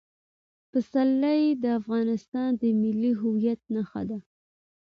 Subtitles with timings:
[0.71, 4.19] پسرلی د افغانستان د ملي هویت نښه ده.